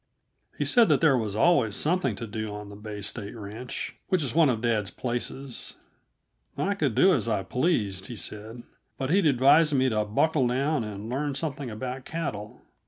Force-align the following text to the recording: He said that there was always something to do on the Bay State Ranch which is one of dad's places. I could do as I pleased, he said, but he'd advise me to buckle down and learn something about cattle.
He 0.57 0.65
said 0.65 0.89
that 0.89 0.99
there 0.99 1.15
was 1.15 1.35
always 1.35 1.75
something 1.75 2.15
to 2.15 2.25
do 2.25 2.55
on 2.55 2.69
the 2.69 2.75
Bay 2.75 3.01
State 3.01 3.35
Ranch 3.35 3.95
which 4.07 4.23
is 4.23 4.33
one 4.33 4.49
of 4.49 4.59
dad's 4.61 4.89
places. 4.89 5.75
I 6.57 6.73
could 6.73 6.95
do 6.95 7.13
as 7.13 7.27
I 7.27 7.43
pleased, 7.43 8.07
he 8.07 8.15
said, 8.15 8.63
but 8.97 9.11
he'd 9.11 9.27
advise 9.27 9.71
me 9.75 9.89
to 9.89 10.03
buckle 10.05 10.47
down 10.47 10.83
and 10.83 11.07
learn 11.07 11.35
something 11.35 11.69
about 11.69 12.05
cattle. 12.05 12.63